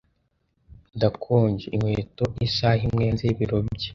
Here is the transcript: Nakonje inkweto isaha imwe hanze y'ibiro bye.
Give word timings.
Nakonje 0.99 1.65
inkweto 1.75 2.25
isaha 2.47 2.81
imwe 2.87 3.03
hanze 3.07 3.23
y'ibiro 3.25 3.57
bye. 3.75 3.89